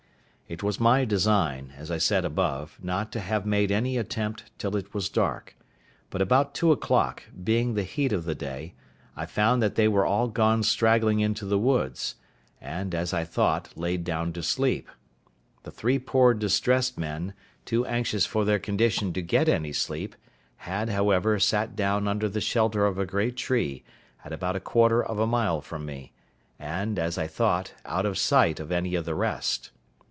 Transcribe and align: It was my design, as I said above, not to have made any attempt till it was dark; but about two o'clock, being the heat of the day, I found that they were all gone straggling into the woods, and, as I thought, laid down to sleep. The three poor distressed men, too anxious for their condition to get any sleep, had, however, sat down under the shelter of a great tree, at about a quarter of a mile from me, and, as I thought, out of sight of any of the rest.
It 0.47 0.61
was 0.63 0.81
my 0.81 1.05
design, 1.05 1.71
as 1.77 1.89
I 1.89 1.97
said 1.97 2.25
above, 2.25 2.77
not 2.83 3.09
to 3.13 3.21
have 3.21 3.45
made 3.45 3.71
any 3.71 3.95
attempt 3.97 4.51
till 4.59 4.75
it 4.75 4.93
was 4.93 5.07
dark; 5.07 5.55
but 6.09 6.21
about 6.21 6.53
two 6.53 6.73
o'clock, 6.73 7.23
being 7.41 7.73
the 7.73 7.85
heat 7.85 8.11
of 8.11 8.25
the 8.25 8.35
day, 8.35 8.73
I 9.15 9.25
found 9.25 9.63
that 9.63 9.75
they 9.75 9.87
were 9.87 10.05
all 10.05 10.27
gone 10.27 10.63
straggling 10.63 11.21
into 11.21 11.45
the 11.45 11.57
woods, 11.57 12.15
and, 12.59 12.93
as 12.93 13.13
I 13.13 13.23
thought, 13.23 13.69
laid 13.77 14.03
down 14.03 14.33
to 14.33 14.43
sleep. 14.43 14.89
The 15.63 15.71
three 15.71 15.97
poor 15.97 16.33
distressed 16.33 16.97
men, 16.97 17.33
too 17.63 17.85
anxious 17.85 18.25
for 18.25 18.43
their 18.43 18.59
condition 18.59 19.13
to 19.13 19.21
get 19.21 19.47
any 19.47 19.71
sleep, 19.71 20.17
had, 20.57 20.89
however, 20.89 21.39
sat 21.39 21.77
down 21.77 22.09
under 22.09 22.27
the 22.27 22.41
shelter 22.41 22.85
of 22.85 22.97
a 22.99 23.05
great 23.05 23.37
tree, 23.37 23.85
at 24.25 24.33
about 24.33 24.57
a 24.57 24.59
quarter 24.59 25.01
of 25.01 25.17
a 25.17 25.25
mile 25.25 25.61
from 25.61 25.85
me, 25.85 26.11
and, 26.59 26.99
as 26.99 27.17
I 27.17 27.27
thought, 27.27 27.73
out 27.85 28.05
of 28.05 28.17
sight 28.17 28.59
of 28.59 28.69
any 28.69 28.95
of 28.95 29.05
the 29.05 29.15
rest. 29.15 29.71